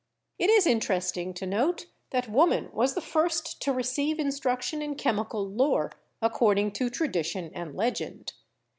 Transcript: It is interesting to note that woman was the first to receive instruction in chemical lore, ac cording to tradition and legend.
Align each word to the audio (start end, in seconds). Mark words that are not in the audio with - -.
It 0.39 0.49
is 0.49 0.65
interesting 0.65 1.31
to 1.35 1.45
note 1.45 1.85
that 2.09 2.27
woman 2.27 2.71
was 2.73 2.95
the 2.95 3.01
first 3.01 3.61
to 3.61 3.71
receive 3.71 4.17
instruction 4.17 4.81
in 4.81 4.95
chemical 4.95 5.47
lore, 5.47 5.91
ac 6.23 6.31
cording 6.33 6.71
to 6.71 6.89
tradition 6.89 7.51
and 7.53 7.75
legend. 7.75 8.33